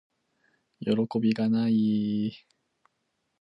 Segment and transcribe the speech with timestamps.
[0.79, 2.51] よろこびがない～